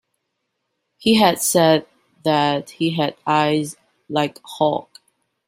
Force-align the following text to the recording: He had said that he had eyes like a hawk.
He 0.97 1.13
had 1.19 1.39
said 1.43 1.85
that 2.23 2.71
he 2.71 2.89
had 2.95 3.15
eyes 3.27 3.77
like 4.09 4.37
a 4.39 4.47
hawk. 4.47 4.99